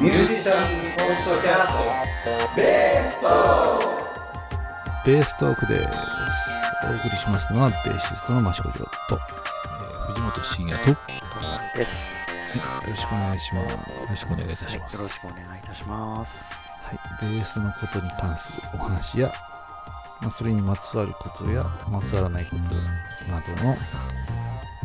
[0.00, 1.72] ミュージシャンポッドキャス
[2.24, 3.26] トベースト
[5.04, 5.90] ベーストークです
[6.84, 8.72] お送りしますのはベーシストの益子亮
[9.08, 9.20] と、よ
[10.06, 10.96] えー藤本慎也とよ
[11.74, 12.12] です。
[12.88, 14.96] ろしくお願いしますろしくお願いいたしはい、ます。
[14.96, 16.54] よろしくお願いいたします。
[16.70, 19.32] はい、ベースのことに関するお話や、
[20.20, 22.56] まあ、それにまつわることやまつわらないこと
[23.32, 23.76] などの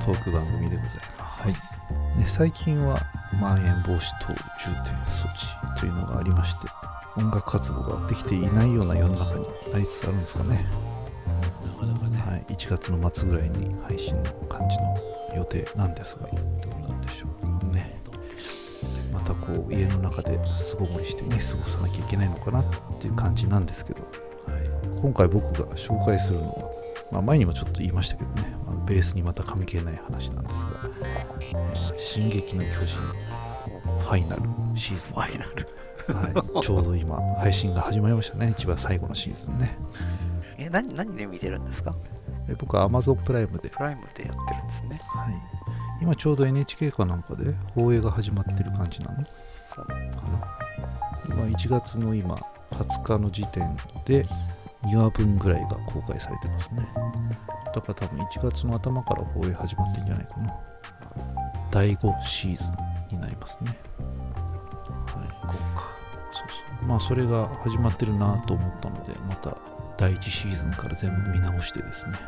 [0.03, 1.51] トーク番組でございはい。
[1.51, 1.79] ます、
[2.17, 2.99] ね、最近は
[3.39, 6.67] まん延防止等重点措置というのがありまして
[7.15, 10.65] 音楽活動ができていないような世の中になりつつあるんですかね、
[11.63, 14.97] なかなかね、はい、1月の末ぐらいに配信の感じの
[15.35, 17.27] 予定なんですがどうなんでしょ
[17.71, 17.73] う。
[17.73, 18.01] ね。
[19.11, 22.65] またこう家の中で巣ごもりしてね過ごさなきゃいけないのかなっ
[22.99, 24.01] ていう感じなんですけど。
[24.01, 24.99] はい。
[24.99, 26.69] 今回僕が紹介するのは、
[27.11, 30.92] まあ、前にもちょっと言いましたけどね、まあベースにまた関係ない話なんですが「えー
[31.97, 32.97] 進撃の巨人」
[33.99, 34.43] ファイナル
[34.75, 35.67] シーズファイナル。
[36.11, 38.49] ン、はい、ちょうど今配信が始まりましたね。
[38.57, 39.77] 一番最後のシーズンね。
[40.57, 41.95] え、何、何で見てるんですか？
[42.49, 45.01] え僕は Amazon プライムで、プライムでやってるんですね。
[45.05, 45.33] はい、
[46.01, 49.25] 今ちょうど NHK かなんかで放映が始まってる感じなの？
[49.43, 49.85] そう。
[49.85, 50.03] かな
[51.25, 52.35] 今1月の今
[52.71, 54.27] 20日の時点で
[54.83, 56.85] 2話分ぐらいが公開されてますね。
[57.73, 60.53] だから多分1月の頭から放映始まってんじゃないかな
[61.73, 62.63] 第5シーズ
[63.11, 63.75] ンになりますね。
[63.99, 65.47] はい。
[65.47, 65.89] 豪華。
[66.31, 66.85] そうそう。
[66.85, 69.57] まあそれが始まってるなと思ったのでまた
[69.97, 72.13] 第1シーズンから全部見直してですね。
[72.13, 72.19] は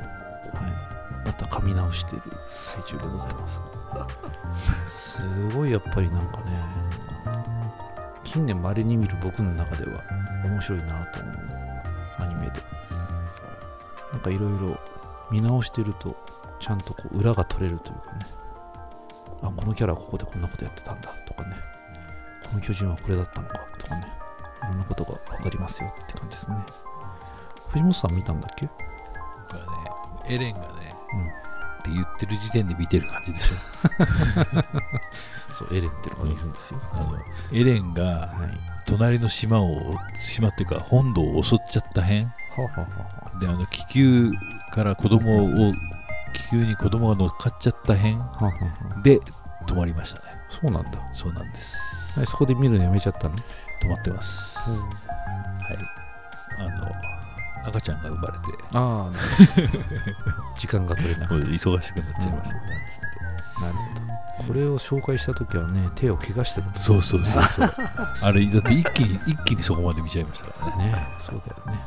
[1.24, 1.28] い。
[1.28, 3.62] また噛み直してる最中でございます。
[4.88, 6.46] すごいやっぱりなんかね
[8.24, 10.02] 近年まれに見る僕の中では
[10.44, 11.36] 面白いなと思う
[12.18, 12.54] アニメで。
[14.12, 14.80] なんかいろいろ
[15.30, 16.18] 見直してると
[16.60, 18.26] ちゃんとこう裏が取れるというかね。
[19.48, 21.56] あこのキャラはここでこんなことやってたんだとかね。
[22.50, 24.08] この巨人はこれだったのかとかね。
[24.64, 26.58] いろんなことが分かりますよって感じですね。
[27.70, 28.68] 藤本さん見たんだっけ？
[29.50, 29.64] 僕は
[30.26, 31.28] ね、エレンがね、うん。
[31.28, 31.32] っ
[31.84, 33.56] て言ってる時点で見てる感じでしょ。
[35.54, 37.18] そうエレンってのがいるんですよ、あの
[37.52, 38.30] エレンがはい。
[38.88, 42.88] 隣の島を、島っていうか本土を襲っちゃった辺はあ、は
[43.36, 43.40] あ。
[43.40, 44.32] で、あの気球
[44.72, 45.74] から子供を、
[46.36, 48.18] 気球に子供が乗っかっちゃった辺
[49.04, 49.20] で
[49.68, 50.26] 止まりましたね。
[50.28, 51.78] あ、そうなんだそうなんです。
[52.22, 53.36] えそこで見るのやめちゃったの？
[53.82, 54.58] 止まってます。
[54.60, 54.76] は
[55.74, 55.78] い。
[56.58, 56.92] あの、
[57.68, 59.12] 赤ちゃんが生まれて、ああ
[60.56, 62.62] 時間が取れなくて忙しくなっちゃいましたね。
[63.62, 63.96] なるほ
[64.44, 67.72] どこれを紹介した時はね手を怪我してたそうそうそうそう。
[68.24, 70.92] あれ、だって一気に、一気にそこまで見ちゃいましたからね。
[70.92, 71.80] ねそうだよね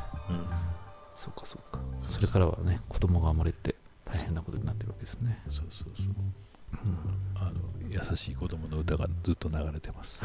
[1.15, 3.75] そっかそっかそれからはね子供が生まれて
[4.13, 5.43] 大変なことになってるわけですね。
[5.49, 6.15] そうそうそう。
[7.35, 10.23] あの、優しい子供の歌がずっと流れてます。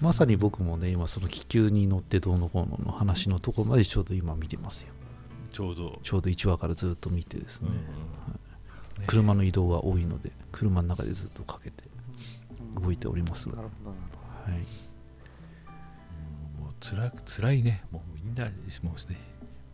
[0.00, 4.88] まさに僕もね今その気球に乗ってどうのこうのの話のところまでちょうど今見てますよ。
[5.52, 5.98] ちょうど。
[6.02, 7.80] ちょうど1話からずっと見てですね、うんね
[9.06, 11.82] 車の移動が多いので車の中でずっとかけて
[12.80, 14.02] 動いておりますが、なるほど、なる
[14.44, 14.60] ほはい、
[16.60, 17.82] もうつら辛いね。
[17.90, 18.50] もうみんな、も
[18.92, 19.18] うね、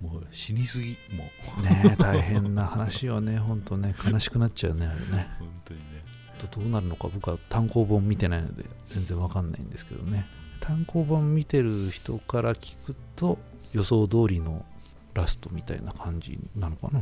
[0.01, 0.97] もう死にすぎ。
[1.13, 1.25] も
[1.59, 1.63] う。
[1.63, 6.05] ねえ大変な話よね 本当ね悲しくなっちゃうねあれね本当にね。
[6.39, 10.27] とどうなるのか僕は単行本見てないので全然わかんないんですけどね
[10.61, 13.39] 単行本見てる人から聞くと
[13.73, 14.65] 予想通りの
[15.13, 17.01] ラストみたいな感じなのかな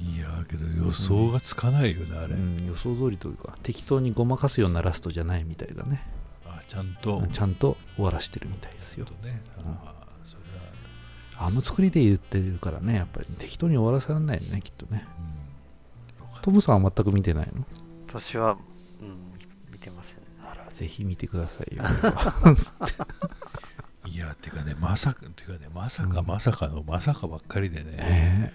[0.00, 2.34] いやーけど予想がつかないよね、あれ。
[2.34, 6.02] うん、予想通りというか適当にごまかすようなラストじゃないみたいだね
[6.46, 7.22] あ、ちゃんと。
[7.30, 9.42] ちゃんと終わらしてるみたいですよとね。
[9.58, 10.00] うん
[11.42, 15.06] あの作りで言ってるからねやっぱり適当に終わらせられないよねきっとね。
[15.18, 16.40] うん。
[16.42, 17.62] トムさんは全く見てないの？
[17.62, 18.20] ど。
[18.20, 18.58] 私は、
[19.00, 19.16] うん、
[19.72, 20.18] 見てません。
[20.18, 20.24] ね。
[20.42, 21.82] あらぜひ見てくださいよ
[24.06, 26.26] いや、てかね、まさか、てかね、まさかうん。
[26.26, 28.52] まさかの、まさかばっかりでね、ね。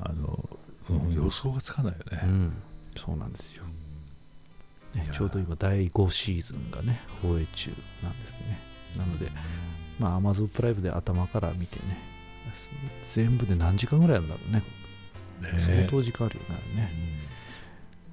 [0.00, 0.58] あの、
[0.90, 2.20] うん、予想がつかないよね。
[2.22, 2.52] えうん。
[2.96, 3.64] そうなんですよ、
[4.94, 7.70] ねちょうど今第5シーズンがね放映中
[8.02, 8.58] なんですね。
[8.96, 9.30] なので
[10.00, 12.17] まあ Amazon プライムで頭から見てね
[13.02, 14.62] 全部で何時間ぐらいあるんだろうね。
[15.40, 16.92] ね相当時間あるよねあれね。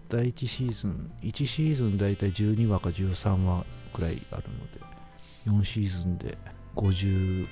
[0.10, 4.80] 第1シーズン1シーズン大体12話か13話くらいあるので
[5.48, 6.38] 4シーズンで
[6.76, 7.48] 50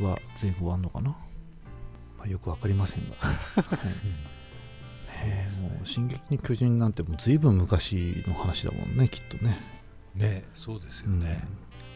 [0.00, 1.10] 話前後あんのかな、
[2.18, 3.36] まあ、よくわかりませんが、はい。
[5.26, 9.58] ねえもう「進撃の巨人」なんてもう随分昔の話だもんねきっとね。
[10.14, 11.20] ねそうですようん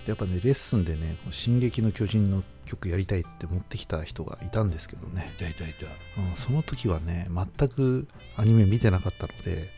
[0.06, 5.86] やっぱねレッスンでね「この進撃の巨人」の曲やりたいって持ってきた人がいたんですけどね、いたいたいた。
[6.20, 8.06] うん、その時はね全く
[8.36, 9.70] アニメ見てなかったので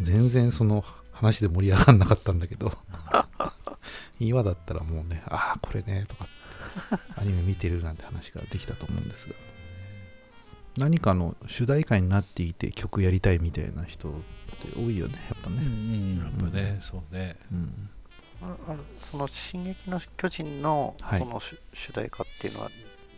[0.00, 2.72] 全然その話で盛り上がんなかったんだけど
[4.18, 6.28] 今だったらもうねああこれねとかつ
[6.96, 9.34] ってアニメ見てるなんて話ができたと思うんですが。
[10.78, 14.12] 何かの主題歌になっていて曲やりたいみたいな人っ
[14.72, 17.36] て多いよねやっぱうんうね、んやっぱね、そうね。
[17.50, 17.90] うん
[18.42, 21.18] ああのその「進撃の巨人の」はい。
[21.18, 22.70] その主主題歌っていうのは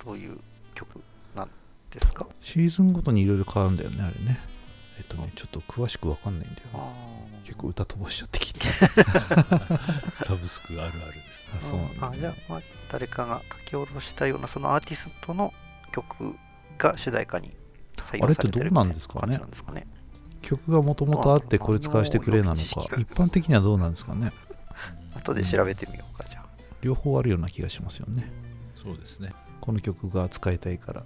[0.05, 0.39] どういう
[0.75, 1.01] 曲
[1.37, 1.51] なん
[1.91, 2.27] ですか？
[2.41, 4.41] シーズンごとにいろいろ変わるんだよねあれね。
[4.99, 6.71] えっとねちょっと詳しくわかんないんだよね。
[6.75, 6.93] あ
[7.45, 8.69] 結構歌飛ばしちゃって聞いて。
[10.25, 11.51] サブスクあるあるですね。
[11.59, 15.53] あそうなんだ、あじゃあ、まあ、誰かが書き下ろしたようなそのアーティストの
[15.93, 16.35] 曲
[16.79, 17.53] が主題歌に
[17.97, 19.87] 採用されてるみたいな感じなんですかね？
[20.41, 24.33] 曲がもともとあってこれ使わせてくれなのか一般的にはどうなんですかね？
[25.15, 26.47] 後で調べてみようかじゃあ。
[26.81, 28.31] 両方あるような気がしますよね。
[28.83, 29.33] そうですね。
[29.61, 31.05] この曲が使いたいからっ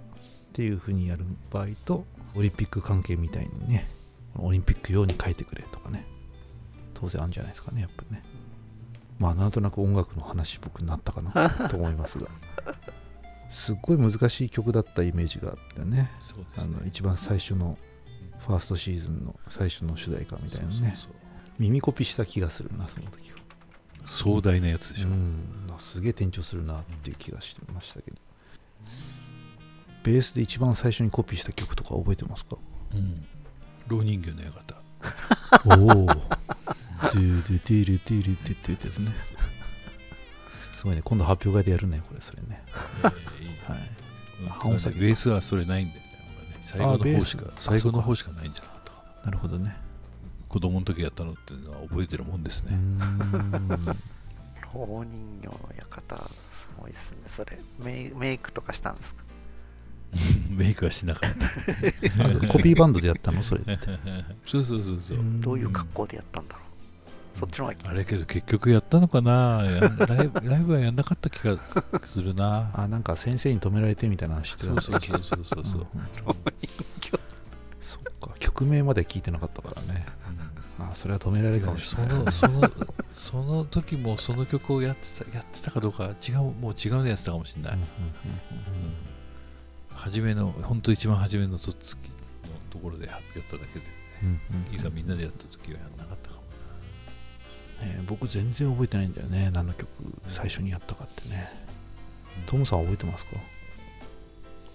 [0.53, 3.87] ていう風にやる場合とオリンピック関係みたいにね
[4.35, 6.05] オリンピック用に書いてくれとかね。
[6.93, 8.23] 当然あるんじゃないですかねやっぱりね。
[9.19, 12.27] まあなんとなく音楽の話僕になったかな と思いますが。
[13.49, 16.11] すっごい難しい曲だったイメージがあってね。
[16.25, 16.75] そうですね。
[16.77, 17.77] あの一番最初の
[18.39, 20.73] ファーストシーズンの最初の主題歌みたいなね。
[20.73, 21.13] そうそう。
[21.59, 23.37] 耳コピした気がするなその時は
[24.07, 28.17] 壮大なやつでしょ、うん、すげえ転調するなっていう気がしてましたけど、
[30.03, 32.57] ベースで一番最初にコピーした曲とか覚えてますか？
[32.93, 33.25] うん。
[33.87, 34.75] 老人形の館。
[35.65, 39.11] おおドゥドゥドゥルドゥルドゥルってですね
[40.71, 42.63] すごいね今度発表会でやるねこれそれね
[43.03, 43.13] はい
[44.41, 46.07] うん半音先ベースはそれないんだよね
[46.39, 49.75] 俺ね最後の方しか最後の方しかないんじゃなかったかななるほどね
[50.57, 52.97] 子供の時やったのっていうのは覚えてるもんですね、ん。
[54.73, 56.17] 老人形の館
[56.49, 57.17] すごいですね。
[57.27, 59.23] それメイメイクとかしたんですか？
[60.49, 61.45] メイクはしなかった。
[61.45, 61.49] あ
[62.49, 63.43] コピーバンドでやったの？
[63.43, 63.77] それって。
[64.47, 66.61] そうそうそうそう、どういう格好でやったんだろ
[67.35, 67.37] う？
[67.37, 69.61] そっちの方があれけど結局やったのかな？
[70.07, 71.59] ライブライブはやんなかった気が
[72.03, 72.71] するな。
[72.73, 75.87] あなんか先生に止められてみたいな話してたそうそうそうそうそうそう、うん。
[77.79, 78.35] そっか。
[78.39, 79.96] 曲名まで聞いてなかったからね。
[79.96, 79.96] あ
[80.97, 82.23] それは止められるかもしそれない。
[82.23, 82.61] のその
[83.13, 87.87] その時もその曲をやってたやってたかどうか違うもう違うのやってたかもしれない、うんうん
[89.91, 92.05] 初めの本当一番初めのとっつきの
[92.69, 93.85] ところでやっただけで
[94.21, 94.73] うんうんうん。
[94.73, 96.41] いざみんなでやった時はやんなかったかも。
[97.81, 99.87] えー僕全然覚えてないんだよね何の曲
[100.27, 101.51] 最初にやったかってね。
[102.45, 103.31] トムさん覚えてますか？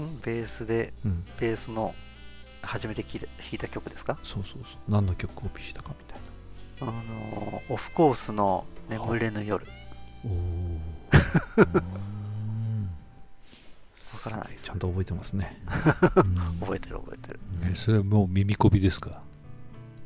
[0.00, 1.24] うんベースでうん。
[1.38, 1.94] ベースの
[2.62, 4.19] 初めて聴いた弾いた曲ですか？
[4.24, 4.76] そうそうそう。
[4.88, 5.94] 何の曲コピーしたか
[6.80, 9.66] あのオフコースの「眠れぬ夜。
[9.66, 9.72] な
[10.24, 10.30] おお
[11.12, 11.20] わ
[14.24, 15.60] からないですちゃんと覚えてますね、」
[16.60, 17.40] 覚えてる覚えてる。
[17.70, 19.22] えそれはもう耳こびですか？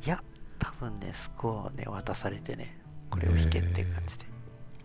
[0.05, 0.21] いや
[0.59, 2.77] 多分ねスコアをね渡されてね
[3.09, 4.25] これを弾けっていう感じで、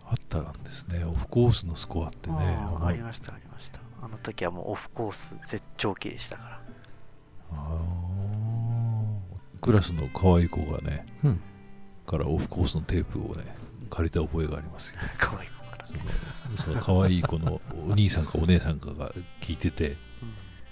[0.07, 1.03] あったんですね。
[1.05, 2.35] オフコースのスコアってね。
[2.39, 3.79] ああありましたありました。
[4.01, 6.59] あの時はもうオフコース絶頂期でしたから。
[7.51, 7.83] あー。
[9.61, 11.39] クラスの可愛い子がねうん
[12.05, 13.55] からオフコースのテープをね
[13.89, 14.95] 借りた覚えがありますよ。
[15.17, 19.97] 可愛い子からそのその可愛い子のお兄さんかお姉さんかが聞いてて。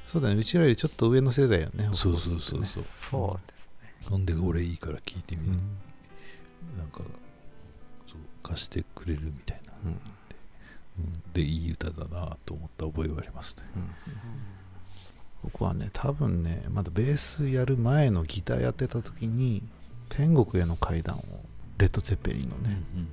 [0.06, 0.36] そうだね。
[0.36, 2.84] うちらよりちょっと上の世代よねそうそうそううそう。
[2.84, 4.10] そうですね。
[4.10, 5.58] ほんで俺いいから聞いてみる、ん、
[6.78, 6.98] なんか
[8.08, 9.92] そう貸してくれるみたいな、うん。
[9.92, 11.24] うん。
[11.34, 13.64] でいい歌だなと思った覚えがありますね。
[13.78, 13.90] うん。
[15.44, 19.64] 僕はね多分ねまだベースやる前のギターやってた時に
[20.12, 21.24] 天国への階段を
[21.78, 23.08] レッド・ゼッペリンのね、うん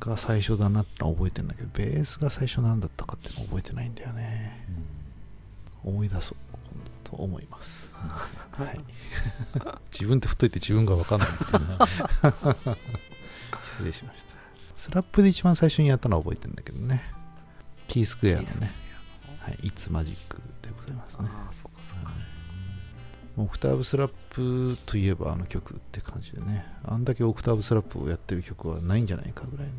[0.00, 4.64] が最初だなって覚えてんだけどベースが最初なんだったかっていうのは覚えてないんだよね。
[5.84, 6.36] 思い出そう
[7.04, 7.94] と思います、
[8.52, 8.80] はい、
[9.90, 12.76] 自分って振っといて自分が分かんないっていう
[13.64, 14.34] 失礼しました。
[14.76, 17.02] スラップで一番最初にやったのは覚えてるんだけどね。
[17.88, 18.72] キースクエアのね。
[19.40, 21.28] はい、いつマジックでございますね。
[21.30, 22.12] ああそうかそうか
[23.38, 26.66] オクターブスラップといえばあの曲って感じでね。
[26.84, 29.72] あんだけオクターブスラップをやってる曲はないんじゃないかぐらいの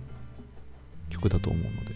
[1.10, 1.94] 曲だと思うので。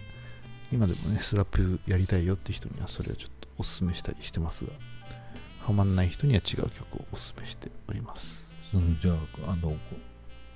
[0.72, 4.72] 今でもねスラップやりたいよって人にはそれをちょっとおすすめしたりしてますが。
[5.60, 8.52] ハマんない人には違う曲をおすすめしております。
[8.72, 9.14] そのじゃ
[9.46, 9.78] ああのこ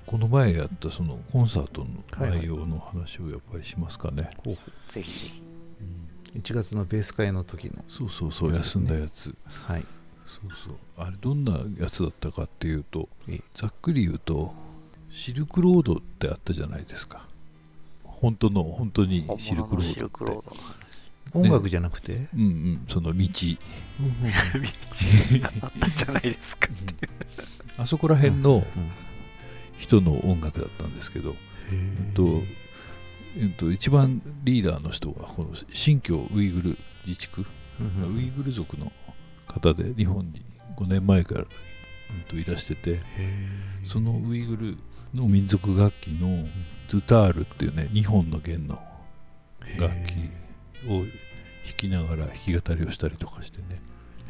[0.04, 1.88] この前やったそのコンサートの
[2.18, 4.30] 内容の話をやっぱりしますかね、
[4.88, 5.42] ぜひぜひ。
[6.34, 9.34] 1月のベース会の時のそうそうそう休んだやつ。
[9.66, 9.86] はい
[10.40, 10.76] そうそう。
[10.96, 13.40] あれどんなやつだったかっていうとええ。
[13.54, 14.54] ざっくり言うと
[15.10, 17.26] シルクロードってあったじゃないですか。
[18.04, 20.08] 本当の本当にシルクロードって。
[20.12, 20.56] クロード。
[21.40, 22.84] の音楽じゃなくて、うんうん。
[22.88, 23.28] その道。
[25.62, 26.68] あったじゃないですか
[27.76, 28.64] あそこら辺のうん
[29.78, 31.36] 人の音楽だったんですけど、
[31.70, 32.42] えっと
[33.36, 37.46] えっと、一番リーダーの人がこの新疆ウイグル自治区、
[37.80, 38.16] うん。
[38.16, 38.90] ウイグル族の
[39.48, 40.42] 方で日本に
[40.76, 41.46] 5年前から、うん、
[42.28, 43.00] といらしてて
[43.84, 44.78] そのウイグル
[45.14, 46.46] の民族楽器の
[46.88, 48.80] ズタールっていうね2本の弦の
[49.78, 50.12] 楽器
[50.86, 51.08] を弾
[51.76, 53.80] きながら弾き語りをしたりとかしてね。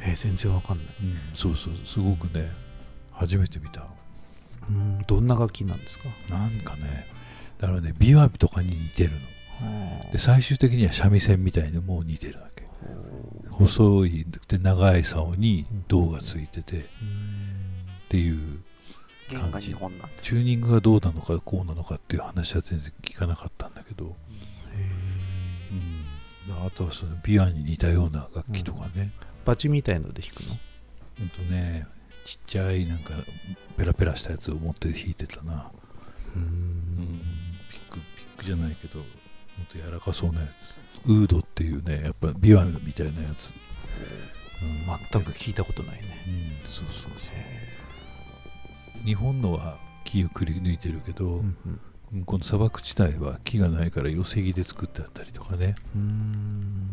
[0.00, 1.74] え全然わかんない、うん、そうそう。
[1.84, 2.52] すごくね
[3.10, 3.86] 初めて見た。
[4.68, 6.08] うんどんな楽器なんですか？
[6.30, 7.06] なんかね
[7.58, 9.18] だからね琵琶とかに似てるの。
[10.12, 12.67] で最終的には三味線みたいにもう似てるわけ
[13.50, 16.82] 細いで長い竿に銅がついててっ
[18.08, 18.60] ていう
[19.28, 19.74] 感じ。
[20.22, 24.08] チューニングがどうなのかこうなのかっていう話は全然聞かなかったんだけど、う
[25.74, 29.12] ん、あとはその琵琶に似たような楽器とかね、うん、
[29.44, 30.56] バチみたいので弾くの？
[31.20, 31.86] うんとね
[32.24, 33.14] ちっちゃいなんか
[33.76, 35.70] ペラペラしたやつを持って弾いてたな。
[36.36, 37.20] うん。
[37.70, 39.00] ピックピックじゃないけど
[39.58, 40.50] もっと柔らかそうなやつ。
[41.08, 43.52] ウードっていうねやっぱ琵琶みたいなやつ、
[44.62, 47.12] うん、全く聞いたことないね、うん、そうそうそう。
[49.04, 51.56] 日本のは木をくり抜いてるけど、うん
[52.14, 55.76] うん、この砂漠地帯は木がないから寄せ木で作ってあったりとかね。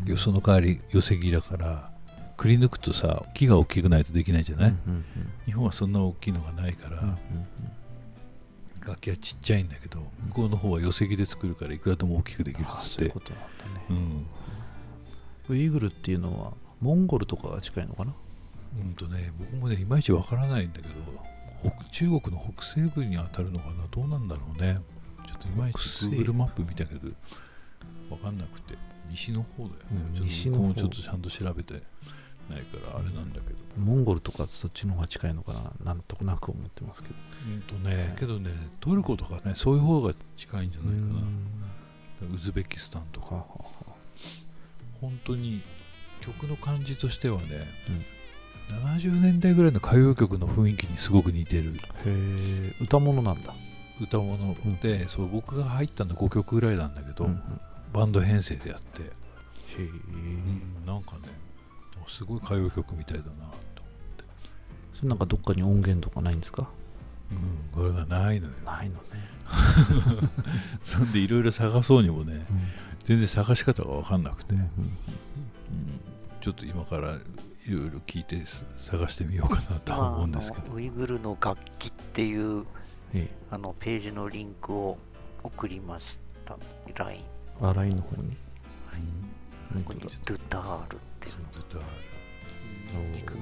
[0.05, 1.91] よその代わり寄せ木だから
[2.37, 5.05] くり抜くとさ木が大きくないとできないじゃない、うんうんうん、
[5.45, 7.17] 日本はそんな大きいのがないから、うんうんうん
[8.87, 13.09] 楽器はちっちゃいんだけど向こうの方は寄せ木で作るからいくらでも大きくできるっつって。
[13.09, 13.19] そ
[15.49, 18.13] うウイグルっていうのはモンゴルとかが近いのかな？
[18.79, 20.93] うんとね僕もねいまいちわからないんだけど
[21.91, 23.85] 中国の北西部に当たるのかな？
[23.91, 24.79] どうなんだろうね。
[25.27, 25.77] ちょっといまいち
[26.07, 27.01] Google マップ見たけど
[28.09, 28.75] 分かんなくて。
[29.07, 29.77] 西の方だよね、
[30.17, 31.83] うん、ちょっと僕もちょっとちゃんと調べて
[32.49, 33.63] ないからあれなんだけど。
[33.77, 37.15] モンゴルとかそっちの方が近いのかななんとなく思ってますけど。
[37.51, 42.35] うんとねけどねトルコとかねそういう方が近いんじゃないかな。
[42.35, 43.45] ウズベキスタンとか。
[45.01, 45.61] 本当に
[46.21, 47.67] 曲の感じとしてはね、
[48.69, 51.73] うん、70年代ぐらいの歌謡曲の雰囲気にすごく似てる。
[51.73, 53.53] へえ歌物なんだ。
[54.01, 54.55] 歌物。
[54.81, 57.41] で、うん、そう僕が入ったの5曲ぐらいなんだけど、うんうん、
[57.93, 59.01] バンド編成でやって。
[59.03, 59.05] へ
[59.79, 61.44] え、うん、なんかね
[62.07, 63.51] すごい歌謡曲みたいだなと思っ
[64.17, 64.23] て。
[64.93, 66.69] それなんかどっかに音源とかないんですか？
[67.31, 67.37] うん
[67.71, 68.53] これがないのよ。
[68.65, 69.01] ないのね。
[70.83, 72.45] そんでいろいろ探そうにもね、うん、
[73.03, 74.69] 全然探し方が分かんなくて、うん、うん、
[76.41, 77.19] ちょっと今からい
[77.71, 78.41] ろいろ聞いて
[78.77, 82.65] 探してみようかなと思うんですけど、ウイグルの楽器っていう、
[83.13, 84.97] ええ、あのページのリンクを
[85.43, 86.57] 送りました。
[86.95, 87.23] LINE
[87.61, 88.33] あ LINE の方に、は
[88.97, 91.79] い、ここにドゥタールっていうのと
[92.93, 93.41] ニンニクに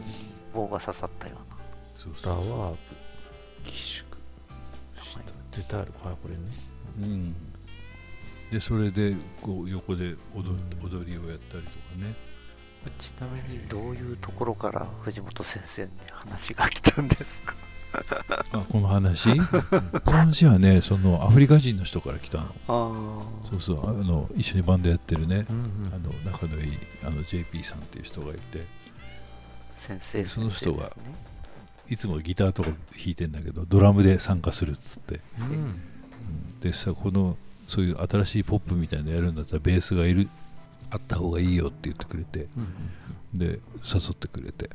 [0.54, 1.58] 棒が刺さったような
[1.96, 2.34] そうそう。
[2.34, 2.78] ラワーブ
[3.66, 4.06] 寄宿
[5.52, 6.42] ドゥタールかこれね。
[7.00, 7.36] うん。
[8.52, 12.16] でそれでこう横で踊踊りをやったりとかね。
[13.00, 17.56] ちなみにどういうところから藤本先生に話が来たんですか？
[18.52, 19.30] あこの話？
[19.30, 19.46] こ
[20.12, 23.26] の話はねそのアフリカ人の人から来たの。
[23.50, 28.66] そうそうあの一緒にバンドやってるね、うんうん、あの仲のいいあの JP さんっていう人がいて。
[29.76, 30.90] 先生その人が
[31.90, 37.36] いつもギターとか弾いてんだけどドラムで参加するっつって、うん、でさこの
[37.68, 40.30] そういう新しいポップみたいなのやるんだったらベースがいる
[40.90, 42.68] あった方がいいよって言ってくれて、うん
[43.34, 44.70] うん、で誘ってくれて、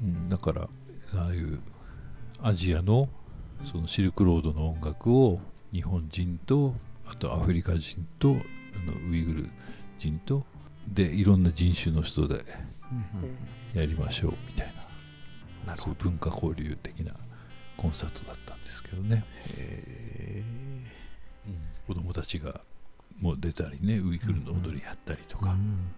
[0.00, 0.68] うん、だから
[1.16, 1.58] ああいう
[2.42, 3.08] アジアの
[3.64, 5.40] そのシルクロードの音楽を
[5.72, 9.50] 日本人とあとアフリカ人とあのウイグル
[9.98, 10.44] 人と
[10.86, 12.44] でいろんな人種の人で
[13.74, 14.72] やりましょうみたい
[15.66, 17.12] な,、そういう文化交流的な
[17.76, 19.24] コンサートだったんですけどね、
[21.46, 22.60] うん、子供たちが
[23.20, 25.92] もう出たりねウイグルの踊りやったりとか、うん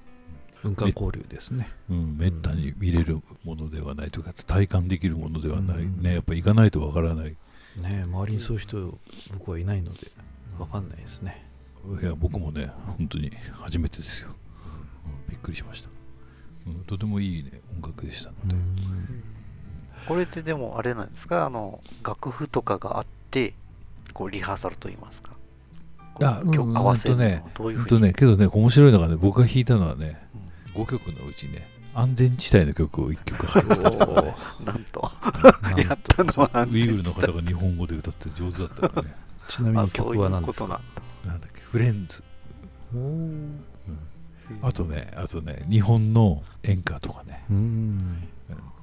[0.63, 7.37] 文化交流ですね、うん、めったに見れるものではないというか体感できるものではない、うん、ねやっぱ行かないとわからない。
[7.77, 8.99] ね周りにそういう人
[9.33, 10.09] 僕はいないので
[10.59, 11.47] わかんないですね。
[12.03, 15.89] いや僕もね本当に初めてですよ、うん、びっくりしました、
[16.67, 18.55] うん、とてもいいね音楽でしたので、
[20.07, 21.47] これってでもあれなんですか？
[21.47, 23.55] あの楽譜とかがあって
[24.13, 25.31] こうリハーサルといいますか。
[26.23, 30.21] あ、うん、合わせるのはどういうふうに、とね、けどね面白いのがね僕が弾いたのはね、
[30.75, 33.83] 5曲のうちね安全地帯の曲を1曲入ってた
[34.65, 35.11] なんと。
[35.77, 39.15] やったのはウイグルの方が日本語で歌って上手だったからね。
[39.49, 40.81] ちなみに曲は何ですか？
[41.27, 41.61] なんだっけ？
[41.63, 42.23] フレンズ
[42.95, 43.61] うん、
[44.63, 47.45] あとねあとね日本の演歌とかね。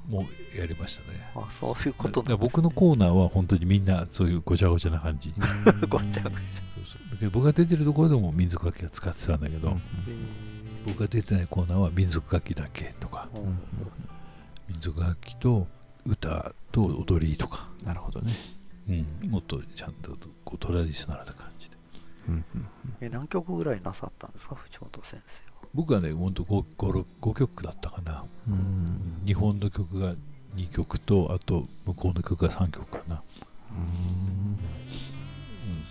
[0.10, 0.26] も
[0.56, 1.30] うやりましたね。
[1.36, 5.34] あそういうことだから僕のコーナーは本当にみんなそういうごちゃごちゃな感じ。
[5.90, 6.30] ごちゃごちゃ。
[6.30, 6.32] そう
[7.20, 7.30] そう。
[7.30, 9.82] 僕が出てるところでも民族楽器は使ってたんだけど、うん
[10.88, 13.28] 僕が出てないコーナーは民族楽器だけとか。
[13.36, 13.60] うん。
[14.70, 15.68] 民族楽器と
[16.06, 18.34] 歌と踊りとか、なるほどね。
[18.90, 18.94] う
[19.26, 21.78] ん、もっとちゃんとこうトラディショナルな感じで。
[22.30, 22.46] うん。
[22.56, 22.68] うん
[23.02, 24.56] え何曲ぐらいなさったんですか？
[24.56, 25.68] 藤本先生は。
[25.74, 28.86] 僕はねほんと 5, 5, 5曲だったかな、うん。
[29.26, 30.16] 日本の曲が
[30.56, 33.22] 2曲とあと向こうの曲が3曲かな、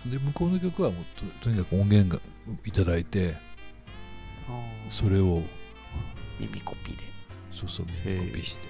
[0.05, 2.21] うん、で向こうの曲はもうととにかく音源が
[2.65, 3.35] いただいて
[4.89, 5.43] それを
[6.39, 7.03] 耳コピーで。
[7.51, 8.67] そうそうコへえピーして。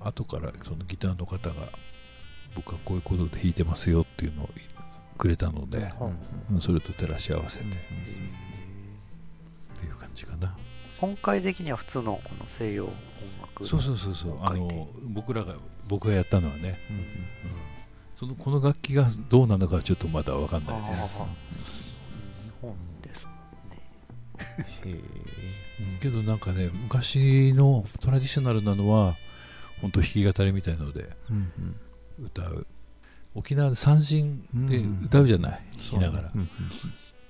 [0.00, 1.68] 後からそのギターの方が
[2.54, 4.50] 僕はこういうことで弾いてますよっていうのを
[5.16, 5.90] くれたので、
[6.50, 6.60] うん。
[6.60, 7.64] それと照らし合わせて。
[7.64, 7.68] っ
[9.78, 10.54] ていう感じかな、
[11.00, 12.92] 今回的には普通のこの西洋音
[13.40, 13.66] 楽。
[13.66, 14.38] そうそうそうそう。
[14.42, 15.54] あの僕らが
[15.88, 16.96] 僕がやったのはね、うん。
[16.96, 17.04] うん。
[18.14, 21.22] そのこの楽器がどうなのかはちょっとまだ分かんないです、
[26.00, 29.16] けどなんかね昔のトラディショナルなのは
[29.80, 31.76] 本当弾き語りみたいのでうん
[32.22, 32.66] 歌う。
[33.34, 36.48] 沖縄で三振で歌うじゃない、弾きながら、うんうん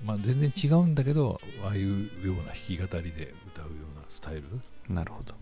[0.03, 4.43] まあ、全然違うんだけどああいうような弾き語りで歌うようなスタイル、
[4.87, 5.33] なるほど。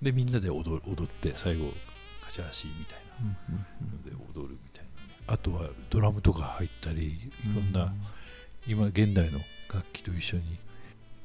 [0.00, 1.72] でみんなで踊る踊って最後
[2.24, 3.64] カチャーシーみたいうんうんな
[3.96, 4.90] ので踊るみたいな。
[5.02, 7.92] ねあとはドラムとか入ったりいろんな、
[8.68, 9.40] 今現代の
[9.72, 10.58] 楽器と一緒に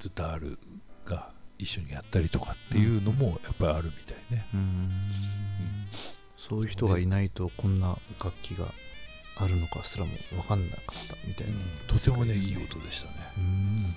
[0.06, 0.60] ズタール
[1.04, 4.92] が一緒にやったりとかっていうのもやっぱりあるみたいね、うん。
[6.38, 8.68] そういう人がいないとこんな楽器が
[9.38, 11.54] あるのかすらも分かんなかったみたいな、
[11.88, 13.96] とてもねいい音でしたね、うん。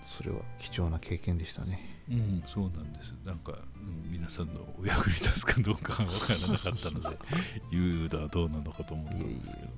[0.00, 2.02] それは貴重な経験でしたね。
[2.08, 2.16] うん。
[2.16, 3.14] うんそうなんです。
[3.26, 7.18] なんか、うん皆さんのお役に立つかどうかは分からなかったので
[7.70, 9.68] 言うのはどうなのかと思ったんですけど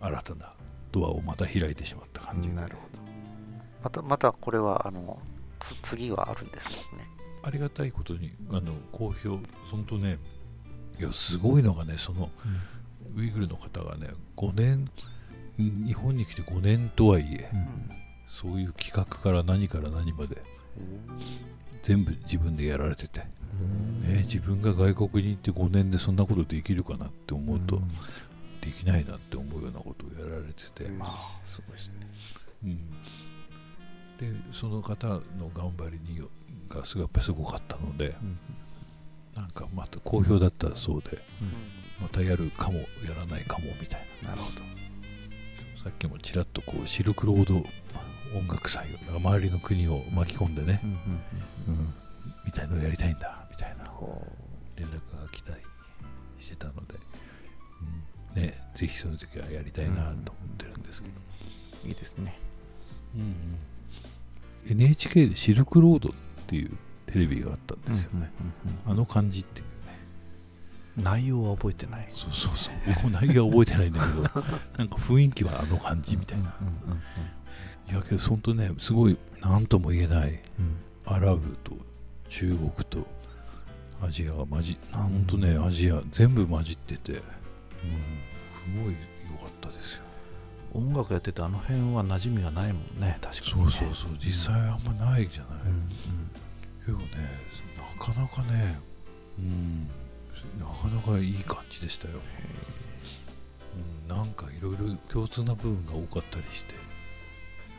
[0.00, 0.52] 新たな
[0.92, 3.01] ドアをまた開いてしまった感じ、なるほ
[3.82, 5.18] またまたこれはあの
[5.58, 7.08] つ次はあるんですもんね。
[7.42, 9.38] ありがたいことにあの好評
[9.70, 10.18] 本当ね
[10.98, 14.88] いやすごいのがねそのど、ウイグルの方がね5年
[15.58, 17.50] 日本に来て5年とはいえ
[18.28, 20.38] そういう企画から何から何まで
[21.82, 23.26] 全部自分でやられてて、ね、
[24.24, 27.82] 自分が外国に行って5年でそんなことできるかなって思うと、
[28.60, 30.98] できないなって思うようなことをやられてて、うん。
[30.98, 31.94] まあすごいですね。
[32.64, 32.78] うん
[34.22, 35.20] でその方の
[35.52, 36.22] 頑張りに
[36.68, 38.14] がすごいやっぱりすごかったので
[39.34, 41.18] なんかまた好評だったそうで
[42.00, 44.30] またやるかもやらないかもみたいな。
[44.30, 44.62] なるほど。
[45.82, 47.56] さっきもちらっとこうシルクロード
[48.36, 50.80] 音楽祭周りの国を巻き込んでね、
[51.66, 51.94] うん
[52.44, 53.84] みたいのをやりたいんだみたいな。
[54.76, 55.62] 連絡が来たり
[56.38, 56.94] してたので、
[58.36, 58.42] うん。
[58.42, 60.14] ね、ぜひその時はやりたいなと思っ
[60.56, 61.14] てるんですけど、
[61.88, 62.38] いいですね
[64.68, 66.12] NHK でシルクロードっ
[66.46, 66.70] ていう
[67.06, 68.10] テレビがあったんですよ。
[68.18, 68.30] ね、
[68.86, 69.98] あの感じっていうね。
[70.96, 72.08] 内容は覚えてない。
[72.10, 72.74] そうそうそう。
[72.86, 74.44] 僕も内容は覚えてないんだけど
[74.78, 76.54] なんか雰囲気はあの感じみたいな、
[77.90, 80.40] いやけど本当ねすごい何とも言えない
[81.04, 81.76] アラブと
[82.28, 83.06] 中国と
[84.02, 87.24] アジアが混じ本当ねアジア全部混じってて、うん、す
[88.84, 88.94] ごい
[89.30, 90.02] 良かったですよ
[90.74, 94.10] 音楽やっててあの辺は馴染みがないもんね確かにそうそうそう。
[94.18, 95.88] 実際あんまないじゃない、うん
[96.84, 97.04] けどね
[97.76, 98.78] なかなかね
[99.38, 99.88] うん。
[100.58, 102.14] なかなかいい感じでしたよ、
[104.08, 106.74] うん、なんかいろいろ共通な部分が多かったりして、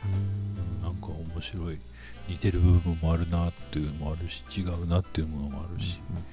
[0.06, 1.80] うん、なんか面白い。
[2.28, 6.24] 似てる部分もあるなっていうのもあるし違うなっていうものもあるし、なん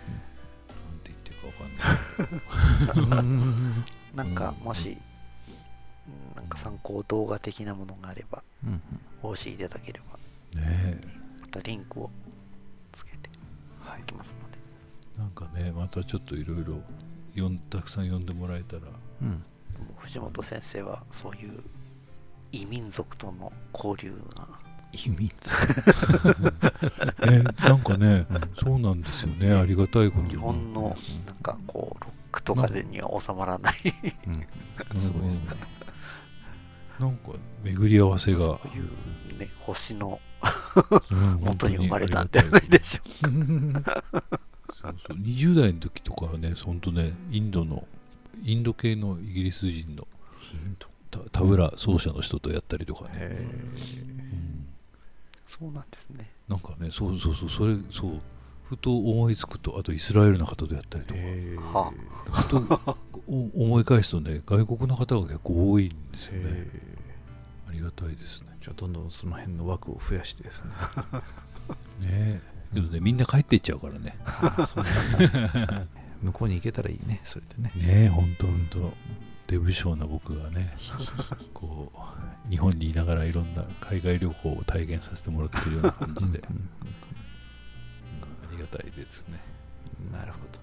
[1.02, 3.74] て言ってるかわかんない。
[4.14, 5.09] なんかうんもし、うん
[6.36, 8.82] なんか参考動画的なものがあればうんうん。
[9.22, 10.00] お教えいただけれ
[10.54, 11.00] ばね
[11.40, 12.10] またリンクを
[12.92, 13.30] つけて
[13.82, 14.58] おきますので、
[15.16, 16.80] えなんかねまたちょっといろいろ
[17.70, 18.82] たくさん読んでもらえたら。
[19.22, 19.42] うん。
[19.98, 21.60] 藤本先生はそういう
[22.52, 24.46] 異民族との交流が
[24.92, 25.24] 秘密
[27.26, 28.26] ねなんかね、
[28.58, 29.52] そうなんですよね。
[29.52, 30.30] ありがたいことに。
[30.30, 33.74] 日本のなんかこうロックとかでには収まらない。
[34.94, 35.48] すごいですね
[37.00, 37.30] なんか
[37.64, 38.38] 巡り合わせが。
[38.38, 40.20] そういうね星の
[41.10, 43.32] うん元に生まれたんじゃないでしょう
[44.74, 45.16] そうそう。
[45.16, 47.86] 20代の時とかはね本当ねインドの
[48.42, 50.06] インド系のイギリス人の
[51.10, 54.66] タタブラ奏者の人とやったりとかね、うん。
[55.46, 56.30] そうなんですね。
[56.48, 58.20] なんかねそうそうそうそれそう。
[58.64, 61.78] ふと思いつくとあとイスラエルの方とやったりとか。
[61.78, 61.92] は
[62.30, 66.70] ふとお思い返すとね外国の方が結構多いんですよね
[67.70, 68.48] ありがたいですね。
[68.60, 70.72] じゃあどんどんその辺の枠を増やしてですね。
[72.02, 72.42] ね
[72.74, 74.16] けどねみんな帰っていっちゃうからね。
[76.20, 77.72] 向こうに行けたらいいねそれでね。
[77.76, 78.92] ねえほんとほんと
[79.46, 80.76] デブ症な僕がね
[81.54, 86.68] こう日本にいながらいろんな海外旅行を体験させてもらってるような感じで、うんうん
[88.42, 89.40] ありがたいですね。
[90.12, 90.58] なるほど。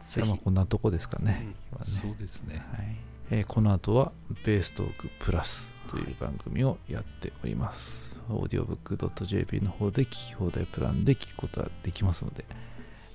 [0.00, 2.64] じあまあこんなとこですかね,、そうねですね。
[2.74, 2.96] はい。
[3.30, 4.12] えーこの後は
[4.44, 8.20] ベーストークプラスという番組をやっております。
[8.28, 12.44] オーディオブック .jp の方で聞き放題プランで聞くことができますので、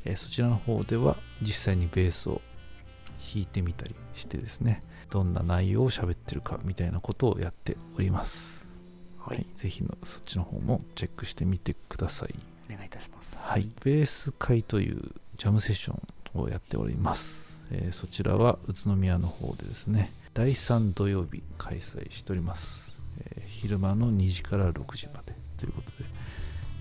[0.04, 2.42] えーそちらの方では実際にベースを
[3.34, 8.68] 弾いてみたりしてですね、どんな内容を喋ってるかみたいなことをやっております。
[9.20, 12.36] ははいい、ぜひのそっちの方もチェックしてみてください。
[12.70, 15.02] お願いいたしますはい、ベース会という
[15.38, 15.94] ジャムセッショ
[16.38, 17.62] ンをやっております。
[17.72, 23.00] えーそちらは宇都宮の方でですね、第3土曜日開催しております。
[23.22, 25.96] えー昼間の2時から6時までということで、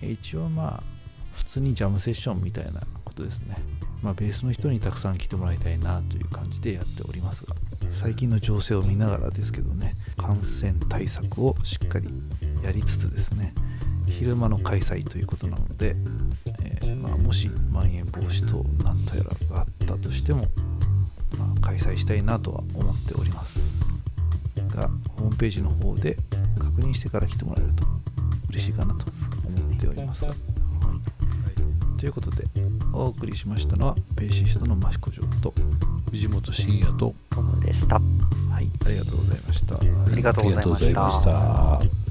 [0.03, 0.83] えー一応まあ、
[1.31, 3.55] 普通にジャムセッションみたいなことですね。
[4.03, 7.55] まあ、ベースの人にたくさん来てもらいたいなという感じでやっておりますが、
[7.93, 12.09] 最近の情勢を見ながらですけどね、感染対策をしっかり
[12.65, 13.55] やりつつですね、
[14.09, 20.41] 昼間の開催ということなので、えーまあ、もしまん延防止等なんとやらがあったとしても、
[21.39, 23.44] まあ、開催したいなとは思っております
[25.25, 26.17] ホームページの方で
[26.59, 27.87] 確認してから来てもらえると
[28.51, 29.05] 嬉しいかなと
[29.49, 30.35] 思っておりますが、は
[31.97, 32.45] い、ということで
[32.93, 35.55] お送りしましたのはベーシストの益子城と
[36.11, 37.15] 藤本慎也と
[37.65, 37.97] でした。
[37.97, 38.69] はい。
[38.87, 39.75] ありがとうございました。
[39.77, 41.25] ありがとうございまし
[41.89, 42.04] た